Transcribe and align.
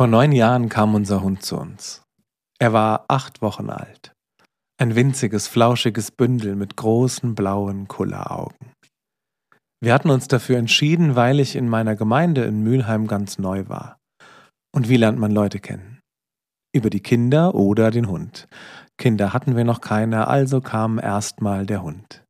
Vor 0.00 0.06
neun 0.06 0.32
Jahren 0.32 0.70
kam 0.70 0.94
unser 0.94 1.20
Hund 1.20 1.42
zu 1.42 1.58
uns. 1.58 2.00
Er 2.58 2.72
war 2.72 3.04
acht 3.08 3.42
Wochen 3.42 3.68
alt. 3.68 4.14
Ein 4.78 4.96
winziges, 4.96 5.46
flauschiges 5.46 6.10
Bündel 6.10 6.56
mit 6.56 6.74
großen 6.74 7.34
blauen 7.34 7.86
Kulleraugen. 7.86 8.72
Wir 9.82 9.92
hatten 9.92 10.08
uns 10.08 10.26
dafür 10.26 10.56
entschieden, 10.56 11.16
weil 11.16 11.38
ich 11.38 11.54
in 11.54 11.68
meiner 11.68 11.96
Gemeinde 11.96 12.44
in 12.44 12.62
Mülheim 12.62 13.08
ganz 13.08 13.38
neu 13.38 13.68
war. 13.68 13.98
Und 14.74 14.88
wie 14.88 14.96
lernt 14.96 15.18
man 15.18 15.32
Leute 15.32 15.58
kennen? 15.58 16.00
Über 16.74 16.88
die 16.88 17.00
Kinder 17.00 17.54
oder 17.54 17.90
den 17.90 18.08
Hund. 18.08 18.48
Kinder 18.96 19.34
hatten 19.34 19.54
wir 19.54 19.64
noch 19.64 19.82
keine, 19.82 20.28
also 20.28 20.62
kam 20.62 20.98
erstmal 20.98 21.66
der 21.66 21.82
Hund. 21.82 22.24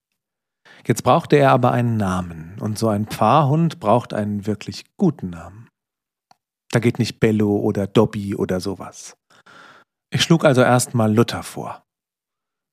Jetzt 0.88 1.04
brauchte 1.04 1.36
er 1.36 1.52
aber 1.52 1.70
einen 1.70 1.96
Namen, 1.96 2.56
und 2.58 2.80
so 2.80 2.88
ein 2.88 3.06
Pfarrhund 3.06 3.78
braucht 3.78 4.12
einen 4.12 4.44
wirklich 4.48 4.86
guten 4.96 5.30
Namen. 5.30 5.59
Da 6.70 6.78
geht 6.78 6.98
nicht 6.98 7.20
Bello 7.20 7.58
oder 7.58 7.86
Dobby 7.86 8.34
oder 8.34 8.60
sowas. 8.60 9.16
Ich 10.12 10.22
schlug 10.22 10.44
also 10.44 10.62
erstmal 10.62 11.12
Luther 11.12 11.42
vor. 11.42 11.82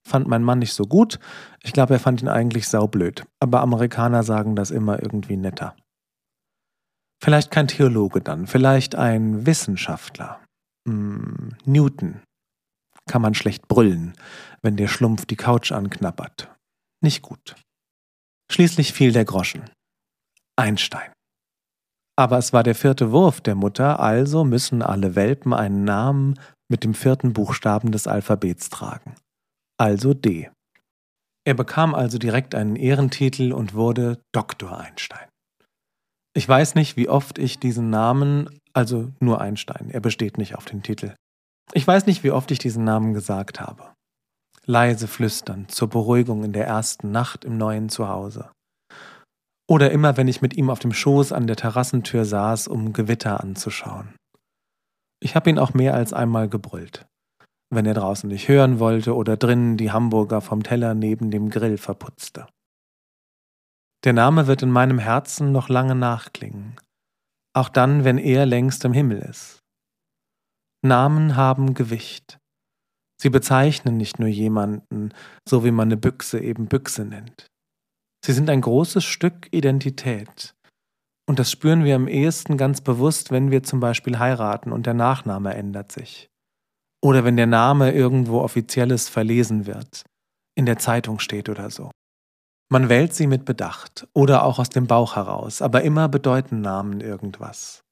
Fand 0.07 0.27
mein 0.27 0.43
Mann 0.43 0.59
nicht 0.59 0.73
so 0.73 0.85
gut. 0.85 1.19
Ich 1.63 1.73
glaube, 1.73 1.95
er 1.95 1.99
fand 1.99 2.21
ihn 2.21 2.29
eigentlich 2.29 2.67
saublöd. 2.67 3.25
Aber 3.39 3.61
Amerikaner 3.61 4.23
sagen 4.23 4.55
das 4.55 4.71
immer 4.71 5.01
irgendwie 5.01 5.37
netter. 5.37 5.75
Vielleicht 7.21 7.51
kein 7.51 7.67
Theologe 7.67 8.21
dann, 8.21 8.47
vielleicht 8.47 8.95
ein 8.95 9.45
Wissenschaftler. 9.45 10.43
Hm, 10.87 11.55
Newton. 11.65 12.21
Kann 13.09 13.21
man 13.21 13.33
schlecht 13.33 13.67
brüllen, 13.67 14.13
wenn 14.61 14.77
der 14.77 14.87
Schlumpf 14.87 15.25
die 15.25 15.35
Couch 15.35 15.71
anknabbert. 15.71 16.53
Nicht 17.01 17.21
gut. 17.21 17.55
Schließlich 18.51 18.93
fiel 18.93 19.11
der 19.11 19.25
Groschen. 19.25 19.69
Einstein. 20.55 21.11
Aber 22.17 22.37
es 22.37 22.51
war 22.51 22.63
der 22.63 22.75
vierte 22.75 23.11
Wurf 23.11 23.41
der 23.41 23.55
Mutter, 23.55 23.99
also 23.99 24.43
müssen 24.43 24.81
alle 24.81 25.15
Welpen 25.15 25.53
einen 25.53 25.83
Namen 25.83 26.39
mit 26.69 26.83
dem 26.83 26.93
vierten 26.93 27.33
Buchstaben 27.33 27.91
des 27.91 28.07
Alphabets 28.07 28.69
tragen. 28.69 29.15
Also 29.79 30.13
D. 30.13 30.49
Er 31.45 31.53
bekam 31.53 31.93
also 31.95 32.17
direkt 32.17 32.55
einen 32.55 32.75
Ehrentitel 32.75 33.53
und 33.53 33.73
wurde 33.73 34.19
Dr. 34.33 34.77
Einstein. 34.77 35.29
Ich 36.35 36.47
weiß 36.47 36.75
nicht, 36.75 36.97
wie 36.97 37.07
oft 37.07 37.37
ich 37.37 37.59
diesen 37.59 37.89
Namen, 37.89 38.59
also 38.73 39.11
nur 39.19 39.39
Einstein, 39.39 39.89
er 39.89 40.01
besteht 40.01 40.37
nicht 40.37 40.55
auf 40.55 40.65
den 40.65 40.83
Titel. 40.83 41.15
Ich 41.73 41.85
weiß 41.85 42.05
nicht, 42.05 42.23
wie 42.23 42.31
oft 42.31 42.49
ich 42.51 42.59
diesen 42.59 42.83
Namen 42.83 43.13
gesagt 43.13 43.59
habe. 43.59 43.93
Leise 44.65 45.07
flüstern 45.07 45.69
zur 45.69 45.89
Beruhigung 45.89 46.43
in 46.43 46.51
der 46.51 46.67
ersten 46.67 47.11
Nacht 47.11 47.45
im 47.45 47.57
neuen 47.57 47.89
Zuhause. 47.89 48.49
Oder 49.69 49.91
immer, 49.91 50.15
wenn 50.15 50.27
ich 50.27 50.41
mit 50.41 50.55
ihm 50.55 50.69
auf 50.69 50.79
dem 50.79 50.93
Schoß 50.93 51.33
an 51.33 51.45
der 51.45 51.57
Terrassentür 51.57 52.23
saß, 52.23 52.67
um 52.67 52.93
Gewitter 52.93 53.41
anzuschauen. 53.41 54.15
Ich 55.21 55.35
habe 55.35 55.49
ihn 55.49 55.59
auch 55.59 55.73
mehr 55.73 55.93
als 55.93 56.13
einmal 56.13 56.47
gebrüllt, 56.47 57.05
wenn 57.69 57.85
er 57.85 57.93
draußen 57.93 58.29
nicht 58.29 58.47
hören 58.47 58.79
wollte 58.79 59.15
oder 59.15 59.35
drinnen 59.35 59.75
die 59.75 59.91
Hamburger 59.91 60.41
vom 60.41 60.63
Teller 60.63 60.93
neben 60.93 61.31
dem 61.31 61.49
Grill 61.49 61.77
verputzte. 61.77 62.47
Der 64.05 64.13
Name 64.13 64.47
wird 64.47 64.61
in 64.61 64.71
meinem 64.71 64.99
Herzen 64.99 65.51
noch 65.51 65.69
lange 65.69 65.95
nachklingen, 65.95 66.77
auch 67.53 67.69
dann, 67.69 68.03
wenn 68.03 68.19
er 68.19 68.45
längst 68.45 68.85
im 68.85 68.93
Himmel 68.93 69.19
ist. 69.19 69.59
Namen 70.85 71.35
haben 71.35 71.73
Gewicht. 71.73 72.37
Sie 73.19 73.31
bezeichnen 73.31 73.97
nicht 73.97 74.19
nur 74.19 74.29
jemanden, 74.29 75.11
so 75.49 75.65
wie 75.65 75.71
man 75.71 75.87
eine 75.87 75.97
Büchse 75.97 76.39
eben 76.39 76.67
Büchse 76.67 77.03
nennt. 77.03 77.47
Sie 78.23 78.33
sind 78.33 78.49
ein 78.49 78.61
großes 78.61 79.03
Stück 79.03 79.47
Identität. 79.51 80.55
Und 81.29 81.39
das 81.39 81.51
spüren 81.51 81.83
wir 81.83 81.95
am 81.95 82.07
ehesten 82.07 82.57
ganz 82.57 82.81
bewusst, 82.81 83.31
wenn 83.31 83.51
wir 83.51 83.63
zum 83.63 83.79
Beispiel 83.79 84.17
heiraten 84.17 84.71
und 84.71 84.85
der 84.85 84.93
Nachname 84.93 85.53
ändert 85.53 85.91
sich. 85.91 86.29
Oder 87.01 87.25
wenn 87.25 87.37
der 87.37 87.47
Name 87.47 87.91
irgendwo 87.91 88.39
offizielles 88.39 89.09
verlesen 89.09 89.67
wird, 89.67 90.03
in 90.55 90.65
der 90.65 90.77
Zeitung 90.77 91.19
steht 91.19 91.49
oder 91.49 91.69
so. 91.69 91.91
Man 92.69 92.89
wählt 92.89 93.13
sie 93.13 93.27
mit 93.27 93.45
Bedacht 93.45 94.07
oder 94.13 94.43
auch 94.43 94.59
aus 94.59 94.69
dem 94.69 94.87
Bauch 94.87 95.15
heraus, 95.15 95.61
aber 95.61 95.83
immer 95.83 96.09
bedeuten 96.09 96.61
Namen 96.61 96.99
irgendwas. 97.01 97.83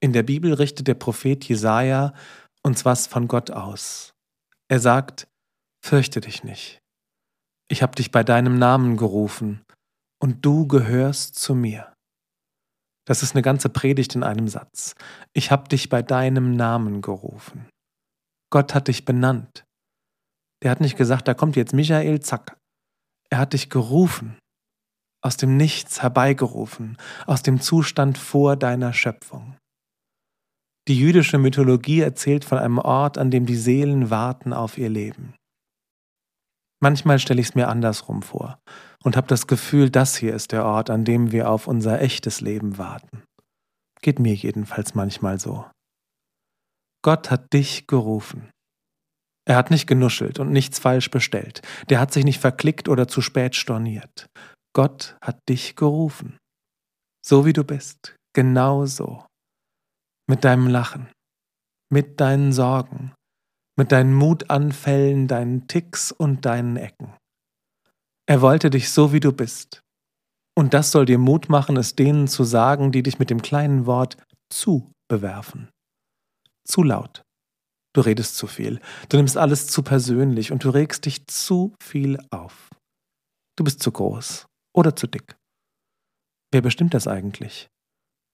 In 0.00 0.12
der 0.12 0.22
Bibel 0.22 0.54
richtet 0.54 0.88
der 0.88 0.94
Prophet 0.94 1.44
Jesaja 1.44 2.14
uns 2.62 2.84
was 2.84 3.06
von 3.06 3.28
Gott 3.28 3.50
aus. 3.50 4.14
Er 4.68 4.78
sagt: 4.78 5.28
Fürchte 5.84 6.20
dich 6.20 6.44
nicht. 6.44 6.81
Ich 7.72 7.82
habe 7.82 7.94
dich 7.94 8.10
bei 8.10 8.22
deinem 8.22 8.58
Namen 8.58 8.98
gerufen 8.98 9.64
und 10.22 10.44
du 10.44 10.66
gehörst 10.66 11.36
zu 11.36 11.54
mir. 11.54 11.94
Das 13.06 13.22
ist 13.22 13.34
eine 13.34 13.40
ganze 13.40 13.70
Predigt 13.70 14.14
in 14.14 14.22
einem 14.22 14.46
Satz. 14.46 14.94
Ich 15.32 15.50
habe 15.50 15.70
dich 15.70 15.88
bei 15.88 16.02
deinem 16.02 16.54
Namen 16.54 17.00
gerufen. 17.00 17.70
Gott 18.50 18.74
hat 18.74 18.88
dich 18.88 19.06
benannt. 19.06 19.64
Der 20.62 20.70
hat 20.70 20.82
nicht 20.82 20.98
gesagt, 20.98 21.26
da 21.26 21.32
kommt 21.32 21.56
jetzt 21.56 21.72
Michael, 21.72 22.20
zack. 22.20 22.58
Er 23.30 23.38
hat 23.38 23.54
dich 23.54 23.70
gerufen, 23.70 24.36
aus 25.22 25.38
dem 25.38 25.56
Nichts 25.56 26.02
herbeigerufen, 26.02 26.98
aus 27.26 27.42
dem 27.42 27.58
Zustand 27.58 28.18
vor 28.18 28.56
deiner 28.56 28.92
Schöpfung. 28.92 29.56
Die 30.88 30.98
jüdische 30.98 31.38
Mythologie 31.38 32.00
erzählt 32.00 32.44
von 32.44 32.58
einem 32.58 32.76
Ort, 32.76 33.16
an 33.16 33.30
dem 33.30 33.46
die 33.46 33.56
Seelen 33.56 34.10
warten 34.10 34.52
auf 34.52 34.76
ihr 34.76 34.90
Leben. 34.90 35.32
Manchmal 36.82 37.20
stelle 37.20 37.40
ich 37.40 37.50
es 37.50 37.54
mir 37.54 37.68
andersrum 37.68 38.22
vor 38.22 38.58
und 39.04 39.16
habe 39.16 39.28
das 39.28 39.46
Gefühl, 39.46 39.88
das 39.88 40.16
hier 40.16 40.34
ist 40.34 40.50
der 40.50 40.64
Ort, 40.64 40.90
an 40.90 41.04
dem 41.04 41.30
wir 41.30 41.48
auf 41.48 41.68
unser 41.68 42.02
echtes 42.02 42.40
Leben 42.40 42.76
warten. 42.76 43.22
Geht 44.00 44.18
mir 44.18 44.34
jedenfalls 44.34 44.96
manchmal 44.96 45.38
so. 45.38 45.64
Gott 47.04 47.30
hat 47.30 47.52
dich 47.52 47.86
gerufen. 47.86 48.50
Er 49.44 49.56
hat 49.56 49.70
nicht 49.70 49.86
genuschelt 49.86 50.40
und 50.40 50.50
nichts 50.50 50.80
falsch 50.80 51.08
bestellt. 51.10 51.62
Der 51.88 52.00
hat 52.00 52.12
sich 52.12 52.24
nicht 52.24 52.40
verklickt 52.40 52.88
oder 52.88 53.06
zu 53.06 53.20
spät 53.20 53.54
storniert. 53.54 54.26
Gott 54.74 55.16
hat 55.22 55.38
dich 55.48 55.76
gerufen. 55.76 56.36
So 57.24 57.46
wie 57.46 57.52
du 57.52 57.62
bist. 57.62 58.16
Genau 58.34 58.86
so. 58.86 59.24
Mit 60.28 60.42
deinem 60.42 60.66
Lachen. 60.66 61.08
Mit 61.92 62.20
deinen 62.20 62.52
Sorgen 62.52 63.12
mit 63.76 63.92
deinen 63.92 64.14
Mutanfällen, 64.14 65.28
deinen 65.28 65.66
Ticks 65.66 66.12
und 66.12 66.44
deinen 66.44 66.76
Ecken. 66.76 67.14
Er 68.26 68.40
wollte 68.40 68.70
dich 68.70 68.90
so, 68.90 69.12
wie 69.12 69.20
du 69.20 69.32
bist. 69.32 69.82
Und 70.54 70.74
das 70.74 70.90
soll 70.90 71.06
dir 71.06 71.18
Mut 71.18 71.48
machen, 71.48 71.76
es 71.76 71.94
denen 71.94 72.28
zu 72.28 72.44
sagen, 72.44 72.92
die 72.92 73.02
dich 73.02 73.18
mit 73.18 73.30
dem 73.30 73.42
kleinen 73.42 73.86
Wort 73.86 74.16
zu 74.52 74.92
bewerfen. 75.08 75.70
Zu 76.66 76.82
laut. 76.82 77.22
Du 77.94 78.00
redest 78.00 78.36
zu 78.36 78.46
viel, 78.46 78.80
du 79.10 79.18
nimmst 79.18 79.36
alles 79.36 79.66
zu 79.66 79.82
persönlich 79.82 80.50
und 80.50 80.64
du 80.64 80.70
regst 80.70 81.04
dich 81.04 81.26
zu 81.26 81.74
viel 81.82 82.18
auf. 82.30 82.70
Du 83.56 83.64
bist 83.64 83.82
zu 83.82 83.92
groß 83.92 84.46
oder 84.74 84.96
zu 84.96 85.06
dick. 85.06 85.36
Wer 86.52 86.62
bestimmt 86.62 86.94
das 86.94 87.06
eigentlich? 87.06 87.68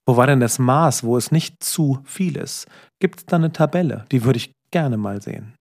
Wo 0.07 0.17
war 0.17 0.27
denn 0.27 0.41
das 0.41 0.59
Maß, 0.59 1.03
wo 1.03 1.17
es 1.17 1.33
nicht 1.33 1.63
zu 1.63 2.01
viel 2.05 2.37
ist? 2.37 2.67
Gibt 3.01 3.19
es 3.19 3.27
da 3.27 3.37
eine 3.37 3.53
Tabelle? 3.53 4.07
Die 4.13 4.25
würde 4.25 4.39
ich 4.39 4.53
gerne 4.71 4.97
mal 4.97 5.23
sehen. 5.23 5.57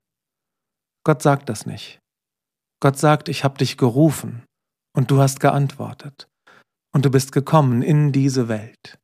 Gott 1.04 1.22
sagt 1.22 1.48
das 1.48 1.66
nicht. 1.66 1.98
Gott 2.80 2.98
sagt, 2.98 3.28
ich 3.28 3.44
habe 3.44 3.58
dich 3.58 3.76
gerufen 3.76 4.44
und 4.94 5.10
du 5.10 5.20
hast 5.20 5.40
geantwortet 5.40 6.28
und 6.94 7.04
du 7.04 7.10
bist 7.10 7.32
gekommen 7.32 7.82
in 7.82 8.12
diese 8.12 8.48
Welt. 8.48 8.98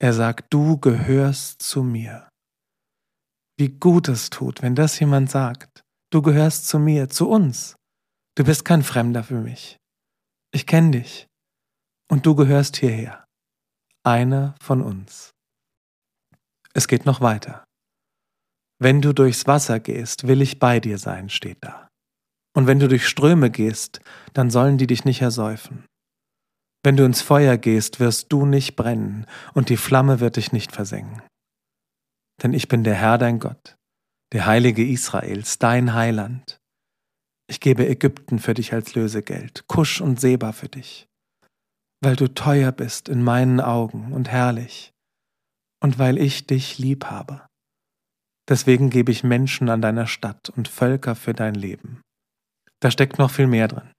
Er 0.00 0.12
sagt, 0.12 0.52
du 0.52 0.78
gehörst 0.78 1.62
zu 1.62 1.82
mir. 1.82 2.28
Wie 3.58 3.70
gut 3.70 4.08
es 4.08 4.30
tut, 4.30 4.62
wenn 4.62 4.74
das 4.74 4.98
jemand 5.00 5.30
sagt. 5.30 5.82
Du 6.10 6.22
gehörst 6.22 6.68
zu 6.68 6.78
mir, 6.78 7.08
zu 7.08 7.28
uns. 7.28 7.76
Du 8.36 8.44
bist 8.44 8.64
kein 8.64 8.82
Fremder 8.82 9.24
für 9.24 9.40
mich. 9.40 9.76
Ich 10.52 10.66
kenne 10.66 10.92
dich. 10.92 11.26
Und 12.10 12.24
du 12.24 12.34
gehörst 12.34 12.76
hierher. 12.76 13.24
Einer 14.04 14.54
von 14.62 14.80
uns. 14.80 15.30
Es 16.72 16.88
geht 16.88 17.04
noch 17.04 17.20
weiter. 17.20 17.64
Wenn 18.80 19.00
du 19.00 19.12
durchs 19.12 19.46
Wasser 19.46 19.80
gehst, 19.80 20.28
will 20.28 20.40
ich 20.40 20.60
bei 20.60 20.78
dir 20.78 20.98
sein, 20.98 21.28
steht 21.28 21.58
da. 21.62 21.88
Und 22.54 22.66
wenn 22.66 22.78
du 22.78 22.88
durch 22.88 23.06
Ströme 23.06 23.50
gehst, 23.50 24.00
dann 24.34 24.50
sollen 24.50 24.78
die 24.78 24.86
dich 24.86 25.04
nicht 25.04 25.20
ersäufen. 25.20 25.84
Wenn 26.84 26.96
du 26.96 27.04
ins 27.04 27.22
Feuer 27.22 27.56
gehst, 27.56 27.98
wirst 27.98 28.32
du 28.32 28.46
nicht 28.46 28.76
brennen, 28.76 29.26
und 29.52 29.68
die 29.68 29.76
Flamme 29.76 30.20
wird 30.20 30.36
dich 30.36 30.52
nicht 30.52 30.72
versengen. 30.72 31.22
Denn 32.42 32.52
ich 32.54 32.68
bin 32.68 32.84
der 32.84 32.94
Herr 32.94 33.18
dein 33.18 33.40
Gott, 33.40 33.76
der 34.32 34.46
Heilige 34.46 34.86
Israels, 34.86 35.58
dein 35.58 35.94
Heiland. 35.94 36.60
Ich 37.50 37.58
gebe 37.60 37.88
Ägypten 37.88 38.38
für 38.38 38.54
dich 38.54 38.72
als 38.72 38.94
Lösegeld, 38.94 39.64
Kusch 39.66 40.00
und 40.00 40.20
Seba 40.20 40.52
für 40.52 40.68
dich, 40.68 41.08
weil 42.00 42.14
du 42.14 42.32
teuer 42.32 42.70
bist 42.70 43.08
in 43.08 43.24
meinen 43.24 43.60
Augen 43.60 44.12
und 44.12 44.28
herrlich, 44.28 44.92
und 45.82 45.98
weil 45.98 46.16
ich 46.16 46.46
dich 46.46 46.78
lieb 46.78 47.06
habe. 47.06 47.47
Deswegen 48.48 48.88
gebe 48.88 49.12
ich 49.12 49.24
Menschen 49.24 49.68
an 49.68 49.82
deiner 49.82 50.06
Stadt 50.06 50.48
und 50.50 50.68
Völker 50.68 51.14
für 51.14 51.34
dein 51.34 51.54
Leben. 51.54 52.00
Da 52.80 52.90
steckt 52.90 53.18
noch 53.18 53.30
viel 53.30 53.46
mehr 53.46 53.68
drin. 53.68 53.90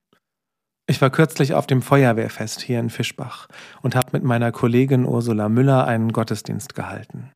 Ich 0.88 1.00
war 1.00 1.10
kürzlich 1.10 1.54
auf 1.54 1.68
dem 1.68 1.82
Feuerwehrfest 1.82 2.60
hier 2.60 2.80
in 2.80 2.90
Fischbach 2.90 3.46
und 3.80 3.94
habe 3.94 4.08
mit 4.12 4.24
meiner 4.24 4.50
Kollegin 4.50 5.04
Ursula 5.04 5.48
Müller 5.48 5.86
einen 5.86 6.12
Gottesdienst 6.12 6.74
gehalten. 6.74 7.30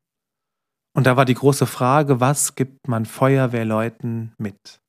Und 0.93 1.07
da 1.07 1.15
war 1.15 1.23
die 1.23 1.35
große 1.35 1.65
Frage, 1.65 2.19
was 2.19 2.55
gibt 2.55 2.87
man 2.87 3.05
Feuerwehrleuten 3.05 4.33
mit? 4.37 4.81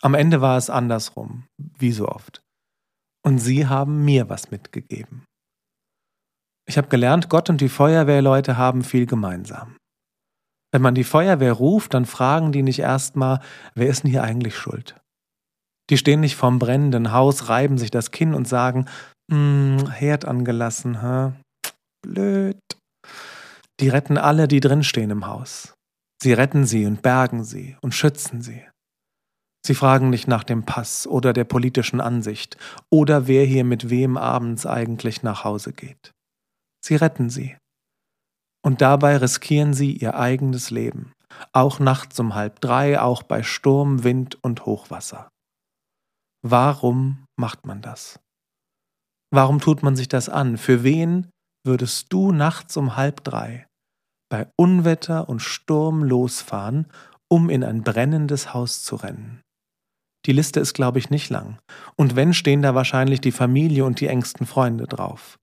Am 0.00 0.14
Ende 0.14 0.40
war 0.40 0.56
es 0.56 0.70
andersrum, 0.70 1.46
wie 1.56 1.92
so 1.92 2.08
oft. 2.08 2.40
Und 3.24 3.38
sie 3.38 3.66
haben 3.66 4.04
mir 4.04 4.28
was 4.28 4.50
mitgegeben. 4.50 5.24
Ich 6.68 6.78
habe 6.78 6.88
gelernt, 6.88 7.28
Gott 7.28 7.48
und 7.48 7.60
die 7.60 7.68
Feuerwehrleute 7.68 8.56
haben 8.56 8.82
viel 8.82 9.06
gemeinsam. 9.06 9.76
Wenn 10.72 10.82
man 10.82 10.94
die 10.94 11.04
Feuerwehr 11.04 11.52
ruft, 11.52 11.94
dann 11.94 12.04
fragen 12.04 12.52
die 12.52 12.62
nicht 12.62 12.80
erstmal, 12.80 13.40
wer 13.74 13.88
ist 13.88 14.04
denn 14.04 14.10
hier 14.10 14.22
eigentlich 14.22 14.56
schuld? 14.56 14.96
Die 15.90 15.96
stehen 15.96 16.20
nicht 16.20 16.36
vorm 16.36 16.58
brennenden 16.58 17.12
Haus, 17.12 17.48
reiben 17.48 17.78
sich 17.78 17.90
das 17.90 18.10
Kinn 18.10 18.34
und 18.34 18.46
sagen, 18.46 18.86
hm, 19.30 19.90
Herd 19.90 20.26
angelassen, 20.26 21.00
hä? 21.00 21.32
Blöd. 22.02 22.58
Die 23.80 23.88
retten 23.88 24.18
alle, 24.18 24.48
die 24.48 24.60
drinstehen 24.60 25.10
im 25.10 25.26
Haus. 25.26 25.74
Sie 26.22 26.32
retten 26.32 26.66
sie 26.66 26.84
und 26.84 27.00
bergen 27.02 27.44
sie 27.44 27.76
und 27.80 27.94
schützen 27.94 28.42
sie. 28.42 28.62
Sie 29.64 29.74
fragen 29.74 30.10
nicht 30.10 30.28
nach 30.28 30.44
dem 30.44 30.64
Pass 30.64 31.06
oder 31.06 31.32
der 31.32 31.44
politischen 31.44 32.00
Ansicht 32.00 32.56
oder 32.90 33.26
wer 33.26 33.44
hier 33.44 33.64
mit 33.64 33.90
wem 33.90 34.16
abends 34.16 34.66
eigentlich 34.66 35.22
nach 35.22 35.44
Hause 35.44 35.72
geht. 35.72 36.12
Sie 36.84 36.96
retten 36.96 37.30
sie. 37.30 37.56
Und 38.68 38.82
dabei 38.82 39.16
riskieren 39.16 39.72
sie 39.72 39.92
ihr 39.92 40.14
eigenes 40.14 40.68
Leben, 40.68 41.14
auch 41.54 41.78
nachts 41.78 42.20
um 42.20 42.34
halb 42.34 42.60
drei, 42.60 43.00
auch 43.00 43.22
bei 43.22 43.42
Sturm, 43.42 44.04
Wind 44.04 44.36
und 44.44 44.66
Hochwasser. 44.66 45.30
Warum 46.46 47.24
macht 47.40 47.64
man 47.64 47.80
das? 47.80 48.20
Warum 49.32 49.58
tut 49.58 49.82
man 49.82 49.96
sich 49.96 50.06
das 50.06 50.28
an? 50.28 50.58
Für 50.58 50.84
wen 50.84 51.30
würdest 51.64 52.12
du 52.12 52.30
nachts 52.30 52.76
um 52.76 52.94
halb 52.94 53.24
drei 53.24 53.66
bei 54.30 54.46
Unwetter 54.58 55.30
und 55.30 55.40
Sturm 55.40 56.04
losfahren, 56.04 56.88
um 57.26 57.48
in 57.48 57.64
ein 57.64 57.82
brennendes 57.82 58.52
Haus 58.52 58.84
zu 58.84 58.96
rennen? 58.96 59.40
Die 60.26 60.32
Liste 60.32 60.60
ist, 60.60 60.74
glaube 60.74 60.98
ich, 60.98 61.08
nicht 61.08 61.30
lang. 61.30 61.58
Und 61.96 62.16
wenn, 62.16 62.34
stehen 62.34 62.60
da 62.60 62.74
wahrscheinlich 62.74 63.22
die 63.22 63.32
Familie 63.32 63.86
und 63.86 64.00
die 64.00 64.08
engsten 64.08 64.44
Freunde 64.44 64.84
drauf. 64.84 65.38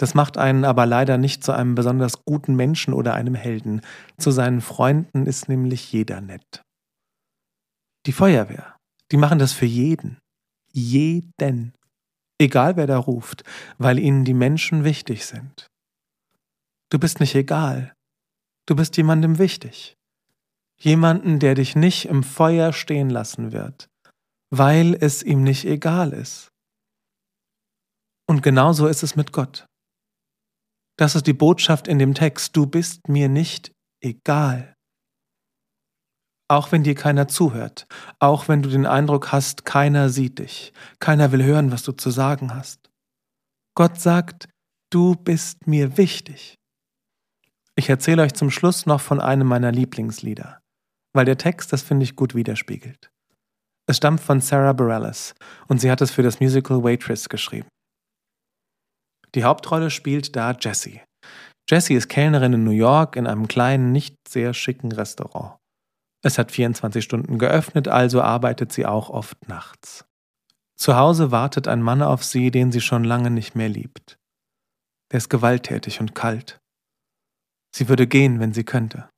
Das 0.00 0.14
macht 0.14 0.38
einen 0.38 0.64
aber 0.64 0.86
leider 0.86 1.18
nicht 1.18 1.44
zu 1.44 1.52
einem 1.52 1.74
besonders 1.74 2.24
guten 2.24 2.56
Menschen 2.56 2.94
oder 2.94 3.12
einem 3.12 3.34
Helden. 3.34 3.82
Zu 4.16 4.30
seinen 4.30 4.62
Freunden 4.62 5.26
ist 5.26 5.50
nämlich 5.50 5.92
jeder 5.92 6.22
nett. 6.22 6.62
Die 8.06 8.12
Feuerwehr, 8.12 8.78
die 9.12 9.18
machen 9.18 9.38
das 9.38 9.52
für 9.52 9.66
jeden. 9.66 10.16
Jeden. 10.72 11.74
Egal 12.40 12.76
wer 12.76 12.86
da 12.86 12.96
ruft, 12.96 13.44
weil 13.76 13.98
ihnen 13.98 14.24
die 14.24 14.32
Menschen 14.32 14.84
wichtig 14.84 15.26
sind. 15.26 15.66
Du 16.88 16.98
bist 16.98 17.20
nicht 17.20 17.34
egal. 17.34 17.92
Du 18.64 18.76
bist 18.76 18.96
jemandem 18.96 19.38
wichtig. 19.38 19.96
Jemanden, 20.78 21.40
der 21.40 21.54
dich 21.54 21.76
nicht 21.76 22.06
im 22.06 22.22
Feuer 22.22 22.72
stehen 22.72 23.10
lassen 23.10 23.52
wird, 23.52 23.90
weil 24.48 24.96
es 24.98 25.22
ihm 25.22 25.42
nicht 25.42 25.66
egal 25.66 26.14
ist. 26.14 26.48
Und 28.26 28.42
genauso 28.42 28.86
ist 28.86 29.02
es 29.02 29.14
mit 29.14 29.32
Gott. 29.34 29.66
Das 31.00 31.14
ist 31.14 31.26
die 31.26 31.32
Botschaft 31.32 31.88
in 31.88 31.98
dem 31.98 32.12
Text. 32.12 32.54
Du 32.54 32.66
bist 32.66 33.08
mir 33.08 33.30
nicht 33.30 33.72
egal. 34.02 34.74
Auch 36.46 36.72
wenn 36.72 36.82
dir 36.82 36.94
keiner 36.94 37.26
zuhört, 37.26 37.86
auch 38.18 38.48
wenn 38.48 38.60
du 38.60 38.68
den 38.68 38.84
Eindruck 38.84 39.32
hast, 39.32 39.64
keiner 39.64 40.10
sieht 40.10 40.40
dich, 40.40 40.74
keiner 40.98 41.32
will 41.32 41.42
hören, 41.42 41.72
was 41.72 41.84
du 41.84 41.92
zu 41.92 42.10
sagen 42.10 42.54
hast. 42.54 42.90
Gott 43.74 43.98
sagt, 43.98 44.50
du 44.90 45.14
bist 45.14 45.66
mir 45.66 45.96
wichtig. 45.96 46.56
Ich 47.76 47.88
erzähle 47.88 48.20
euch 48.20 48.34
zum 48.34 48.50
Schluss 48.50 48.84
noch 48.84 49.00
von 49.00 49.20
einem 49.20 49.46
meiner 49.46 49.72
Lieblingslieder, 49.72 50.60
weil 51.14 51.24
der 51.24 51.38
Text 51.38 51.72
das 51.72 51.80
finde 51.80 52.04
ich 52.04 52.14
gut 52.14 52.34
widerspiegelt. 52.34 53.10
Es 53.88 53.96
stammt 53.96 54.20
von 54.20 54.42
Sarah 54.42 54.74
Bareilles 54.74 55.34
und 55.66 55.80
sie 55.80 55.90
hat 55.90 56.02
es 56.02 56.10
für 56.10 56.22
das 56.22 56.40
Musical 56.40 56.84
Waitress 56.84 57.30
geschrieben. 57.30 57.68
Die 59.34 59.44
Hauptrolle 59.44 59.90
spielt 59.90 60.34
da 60.36 60.52
Jessie. 60.52 61.00
Jessie 61.68 61.94
ist 61.94 62.08
Kellnerin 62.08 62.52
in 62.52 62.64
New 62.64 62.70
York 62.70 63.16
in 63.16 63.26
einem 63.26 63.46
kleinen, 63.46 63.92
nicht 63.92 64.16
sehr 64.28 64.54
schicken 64.54 64.90
Restaurant. 64.92 65.56
Es 66.22 66.36
hat 66.36 66.50
24 66.52 67.02
Stunden 67.02 67.38
geöffnet, 67.38 67.88
also 67.88 68.20
arbeitet 68.20 68.72
sie 68.72 68.86
auch 68.86 69.08
oft 69.08 69.48
nachts. 69.48 70.04
Zu 70.76 70.96
Hause 70.96 71.30
wartet 71.30 71.68
ein 71.68 71.82
Mann 71.82 72.02
auf 72.02 72.24
sie, 72.24 72.50
den 72.50 72.72
sie 72.72 72.80
schon 72.80 73.04
lange 73.04 73.30
nicht 73.30 73.54
mehr 73.54 73.68
liebt. 73.68 74.18
Der 75.12 75.18
ist 75.18 75.28
gewalttätig 75.28 76.00
und 76.00 76.14
kalt. 76.14 76.58
Sie 77.74 77.88
würde 77.88 78.06
gehen, 78.06 78.40
wenn 78.40 78.52
sie 78.52 78.64
könnte. 78.64 79.08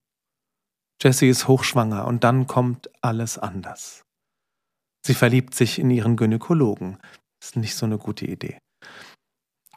Jessie 1.00 1.28
ist 1.28 1.48
hochschwanger 1.48 2.06
und 2.06 2.22
dann 2.22 2.46
kommt 2.46 2.90
alles 3.00 3.38
anders. 3.38 4.02
Sie 5.04 5.14
verliebt 5.14 5.54
sich 5.54 5.78
in 5.78 5.90
ihren 5.90 6.16
Gynäkologen. 6.16 6.98
Ist 7.42 7.56
nicht 7.56 7.74
so 7.74 7.86
eine 7.86 7.98
gute 7.98 8.26
Idee. 8.26 8.58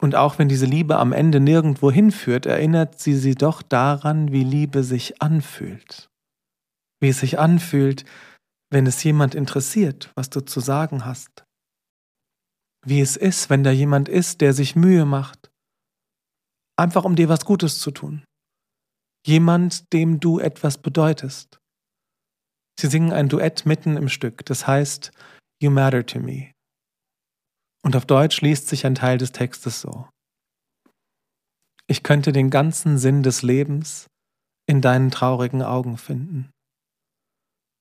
Und 0.00 0.14
auch 0.14 0.38
wenn 0.38 0.48
diese 0.48 0.66
Liebe 0.66 0.98
am 0.98 1.12
Ende 1.12 1.40
nirgendwo 1.40 1.90
hinführt, 1.90 2.46
erinnert 2.46 3.00
sie 3.00 3.14
sie 3.14 3.34
doch 3.34 3.62
daran, 3.62 4.30
wie 4.30 4.44
Liebe 4.44 4.82
sich 4.82 5.22
anfühlt 5.22 6.10
wie 7.00 7.08
es 7.08 7.20
sich 7.20 7.38
anfühlt, 7.38 8.04
wenn 8.70 8.86
es 8.86 9.02
jemand 9.04 9.34
interessiert, 9.34 10.12
was 10.14 10.30
du 10.30 10.40
zu 10.40 10.60
sagen 10.60 11.04
hast. 11.04 11.44
Wie 12.84 13.00
es 13.00 13.16
ist, 13.16 13.50
wenn 13.50 13.64
da 13.64 13.70
jemand 13.70 14.08
ist, 14.08 14.40
der 14.40 14.52
sich 14.52 14.76
Mühe 14.76 15.04
macht, 15.04 15.50
einfach 16.76 17.04
um 17.04 17.16
dir 17.16 17.28
was 17.28 17.44
Gutes 17.44 17.80
zu 17.80 17.90
tun. 17.90 18.24
Jemand, 19.26 19.92
dem 19.92 20.20
du 20.20 20.38
etwas 20.38 20.78
bedeutest. 20.78 21.58
Sie 22.78 22.88
singen 22.88 23.12
ein 23.12 23.28
Duett 23.28 23.66
mitten 23.66 23.96
im 23.96 24.08
Stück, 24.08 24.44
das 24.46 24.66
heißt 24.66 25.10
You 25.60 25.70
Matter 25.70 26.04
to 26.04 26.20
Me. 26.20 26.52
Und 27.86 27.94
auf 27.94 28.04
Deutsch 28.04 28.40
liest 28.40 28.66
sich 28.66 28.84
ein 28.84 28.96
Teil 28.96 29.16
des 29.16 29.30
Textes 29.30 29.80
so. 29.80 30.08
Ich 31.86 32.02
könnte 32.02 32.32
den 32.32 32.50
ganzen 32.50 32.98
Sinn 32.98 33.22
des 33.22 33.42
Lebens 33.42 34.08
in 34.68 34.82
deinen 34.82 35.12
traurigen 35.12 35.62
Augen 35.62 35.96
finden. 35.96 36.50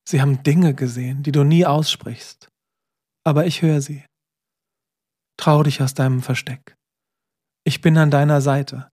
Sie 0.08 0.22
haben 0.22 0.44
Dinge 0.44 0.76
gesehen, 0.76 1.24
die 1.24 1.32
du 1.32 1.44
nie 1.44 1.66
aussprichst. 1.66 2.50
Aber 3.26 3.48
ich 3.48 3.64
höre 3.64 3.82
sie. 3.82 4.06
Trau 5.38 5.64
dich 5.64 5.82
aus 5.82 5.96
deinem 5.96 6.22
Versteck. 6.22 6.76
Ich 7.64 7.82
bin 7.82 7.98
an 7.98 8.12
deiner 8.12 8.42
Seite. 8.42 8.92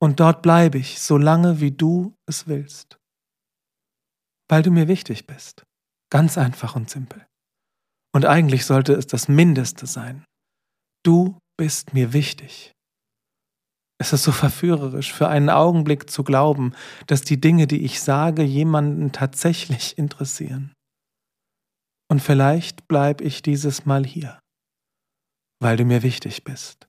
Und 0.00 0.18
dort 0.18 0.40
bleibe 0.40 0.78
ich, 0.78 0.98
solange 0.98 1.60
wie 1.60 1.72
du 1.72 2.14
es 2.26 2.46
willst. 2.46 2.96
Weil 4.48 4.62
du 4.62 4.70
mir 4.70 4.88
wichtig 4.88 5.26
bist. 5.26 5.66
Ganz 6.08 6.38
einfach 6.38 6.74
und 6.74 6.88
simpel. 6.88 7.26
Und 8.14 8.24
eigentlich 8.24 8.64
sollte 8.64 8.94
es 8.94 9.06
das 9.06 9.28
Mindeste 9.28 9.86
sein. 9.86 10.24
Du 11.08 11.38
bist 11.56 11.94
mir 11.94 12.12
wichtig. 12.12 12.74
Es 13.98 14.12
ist 14.12 14.24
so 14.24 14.30
verführerisch, 14.30 15.10
für 15.10 15.26
einen 15.28 15.48
Augenblick 15.48 16.10
zu 16.10 16.22
glauben, 16.22 16.74
dass 17.06 17.22
die 17.22 17.40
Dinge, 17.40 17.66
die 17.66 17.82
ich 17.82 18.02
sage, 18.02 18.42
jemanden 18.42 19.10
tatsächlich 19.10 19.96
interessieren. 19.96 20.74
Und 22.10 22.20
vielleicht 22.20 22.88
bleibe 22.88 23.24
ich 23.24 23.40
dieses 23.40 23.86
Mal 23.86 24.04
hier, 24.04 24.38
weil 25.62 25.78
du 25.78 25.86
mir 25.86 26.02
wichtig 26.02 26.44
bist. 26.44 26.86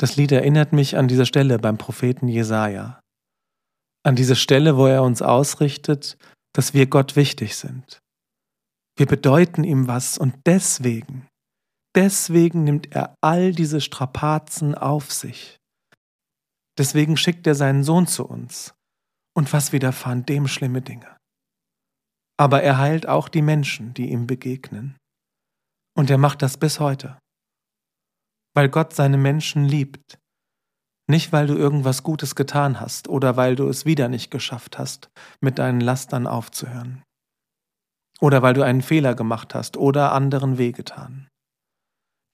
Das 0.00 0.16
Lied 0.16 0.32
erinnert 0.32 0.72
mich 0.72 0.96
an 0.96 1.06
diese 1.06 1.26
Stelle 1.26 1.60
beim 1.60 1.78
Propheten 1.78 2.26
Jesaja. 2.26 2.98
An 4.04 4.16
diese 4.16 4.34
Stelle, 4.34 4.76
wo 4.76 4.86
er 4.86 5.04
uns 5.04 5.22
ausrichtet, 5.22 6.18
dass 6.52 6.74
wir 6.74 6.88
Gott 6.88 7.14
wichtig 7.14 7.54
sind. 7.54 8.00
Wir 8.98 9.06
bedeuten 9.06 9.62
ihm 9.62 9.86
was 9.86 10.18
und 10.18 10.34
deswegen 10.46 11.29
Deswegen 11.96 12.64
nimmt 12.64 12.94
er 12.94 13.16
all 13.20 13.52
diese 13.52 13.80
Strapazen 13.80 14.74
auf 14.74 15.12
sich. 15.12 15.58
Deswegen 16.78 17.16
schickt 17.16 17.46
er 17.46 17.54
seinen 17.54 17.82
Sohn 17.82 18.06
zu 18.06 18.26
uns. 18.26 18.74
Und 19.36 19.52
was 19.52 19.72
widerfahren 19.72 20.24
dem 20.24 20.46
schlimme 20.48 20.82
Dinge? 20.82 21.16
Aber 22.38 22.62
er 22.62 22.78
heilt 22.78 23.06
auch 23.06 23.28
die 23.28 23.42
Menschen, 23.42 23.92
die 23.94 24.10
ihm 24.10 24.26
begegnen. 24.26 24.96
Und 25.96 26.10
er 26.10 26.18
macht 26.18 26.42
das 26.42 26.56
bis 26.56 26.80
heute. 26.80 27.18
Weil 28.54 28.68
Gott 28.68 28.94
seine 28.94 29.18
Menschen 29.18 29.64
liebt. 29.64 30.18
Nicht, 31.08 31.32
weil 31.32 31.48
du 31.48 31.54
irgendwas 31.54 32.02
Gutes 32.02 32.36
getan 32.36 32.80
hast 32.80 33.08
oder 33.08 33.36
weil 33.36 33.56
du 33.56 33.68
es 33.68 33.84
wieder 33.84 34.08
nicht 34.08 34.30
geschafft 34.30 34.78
hast, 34.78 35.10
mit 35.40 35.58
deinen 35.58 35.80
Lastern 35.80 36.26
aufzuhören. 36.26 37.02
Oder 38.20 38.42
weil 38.42 38.54
du 38.54 38.62
einen 38.62 38.82
Fehler 38.82 39.14
gemacht 39.14 39.54
hast 39.54 39.76
oder 39.76 40.12
anderen 40.12 40.56
wehgetan. 40.56 41.29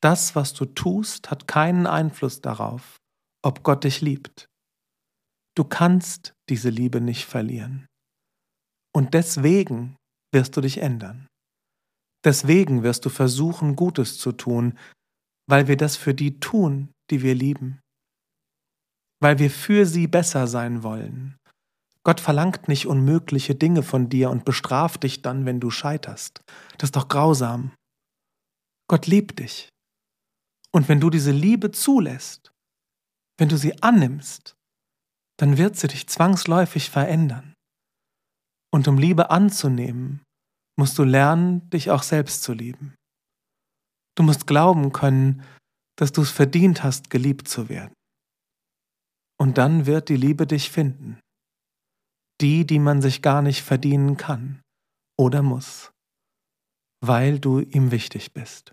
Das, 0.03 0.37
was 0.37 0.55
du 0.55 0.67
tust, 0.67 1.31
hat 1.31 1.49
keinen 1.49 1.87
Einfluss 1.87 2.41
darauf, 2.41 2.97
ob 3.45 3.63
Gott 3.63 3.85
dich 3.85 4.01
liebt. 4.01 4.47
Du 5.57 5.65
kannst 5.65 6.35
diese 6.49 6.71
Liebe 6.71 7.01
nicht 7.01 7.25
verlieren. 7.25 7.87
Und 8.95 9.15
deswegen 9.15 9.97
wirst 10.33 10.57
du 10.57 10.61
dich 10.61 10.79
ändern. 10.79 11.27
Deswegen 12.25 12.83
wirst 12.83 13.05
du 13.05 13.09
versuchen, 13.11 13.77
Gutes 13.77 14.19
zu 14.19 14.33
tun, 14.33 14.79
weil 15.49 15.69
wir 15.69 15.77
das 15.77 15.97
für 15.97 16.15
die 16.15 16.41
tun, 16.41 16.91
die 17.11 17.23
wir 17.23 17.35
lieben. 17.35 17.81
weil 19.23 19.39
wir 19.39 19.51
für 19.51 19.87
sie 19.87 20.07
besser 20.07 20.47
sein 20.47 20.83
wollen. 20.83 21.37
Gott 22.05 22.21
verlangt 22.21 22.69
nicht 22.69 22.87
unmögliche 22.87 23.55
Dinge 23.55 23.83
von 23.83 24.09
dir 24.09 24.31
und 24.31 24.45
bestraft 24.45 25.03
dich 25.03 25.23
dann, 25.23 25.47
wenn 25.47 25.59
du 25.59 25.71
scheiterst. 25.71 26.43
Das 26.79 26.89
ist 26.89 26.97
doch 26.97 27.09
grausam. 27.09 27.73
Gott 28.89 29.07
liebt 29.07 29.41
dich. 29.41 29.69
Und 30.77 30.91
wenn 30.91 31.01
du 31.01 31.09
diese 31.09 31.31
Liebe 31.31 31.71
zulässt, 31.71 32.53
wenn 33.39 33.49
du 33.49 33.57
sie 33.57 33.83
annimmst, 33.83 34.59
dann 35.39 35.57
wird 35.57 35.77
sie 35.77 35.89
dich 35.89 36.07
zwangsläufig 36.07 36.91
verändern. 36.91 37.55
Und 38.71 38.87
um 38.87 38.99
Liebe 38.99 39.31
anzunehmen, 39.31 40.23
musst 40.79 40.99
du 40.99 41.05
lernen, 41.05 41.71
dich 41.71 41.91
auch 41.91 42.03
selbst 42.03 42.43
zu 42.43 42.53
lieben. 42.53 42.95
Du 44.19 44.23
musst 44.23 44.47
glauben 44.47 44.93
können, 44.93 45.43
dass 45.99 46.13
du 46.13 46.21
es 46.21 46.31
verdient 46.31 46.83
hast, 46.83 47.09
geliebt 47.09 47.49
zu 47.49 47.71
werden. 47.71 47.95
Und 49.41 49.57
dann 49.57 49.87
wird 49.87 50.11
die 50.11 50.17
Liebe 50.17 50.47
dich 50.47 50.71
finden. 50.71 51.19
Die, 52.43 52.67
die 52.67 52.81
man 52.81 53.01
sich 53.01 53.23
gar 53.23 53.41
nicht 53.41 53.63
verdienen 53.63 54.19
kann 54.19 54.61
oder 55.19 55.41
muss, 55.41 55.91
weil 57.03 57.39
du 57.39 57.61
ihm 57.61 57.93
wichtig 57.93 58.35
bist. 58.35 58.73